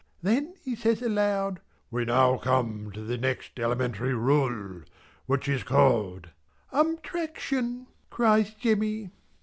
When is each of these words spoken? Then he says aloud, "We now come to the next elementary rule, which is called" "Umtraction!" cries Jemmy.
Then 0.23 0.55
he 0.63 0.75
says 0.75 1.03
aloud, 1.03 1.59
"We 1.91 2.05
now 2.05 2.37
come 2.39 2.91
to 2.93 3.01
the 3.03 3.19
next 3.19 3.59
elementary 3.59 4.15
rule, 4.15 4.81
which 5.27 5.47
is 5.47 5.61
called" 5.61 6.29
"Umtraction!" 6.73 7.85
cries 8.09 8.51
Jemmy. 8.55 9.11